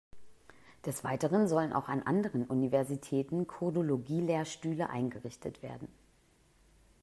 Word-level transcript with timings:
Des 0.87 1.03
Weiteren 1.03 1.47
sollen 1.47 1.73
auch 1.73 1.87
an 1.87 2.01
anderen 2.01 2.47
Universitäten 2.47 3.45
Kurdologie-Lehrstühle 3.45 4.89
eingerichtet 4.89 5.61
werden. 5.61 5.87